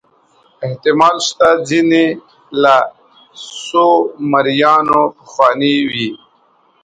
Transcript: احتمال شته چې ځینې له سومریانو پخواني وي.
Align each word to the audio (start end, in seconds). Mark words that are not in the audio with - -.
احتمال 0.65 1.15
شته 1.27 1.49
چې 1.57 1.63
ځینې 1.69 2.05
له 2.61 2.75
سومریانو 3.67 5.01
پخواني 5.17 5.75
وي. 5.91 6.09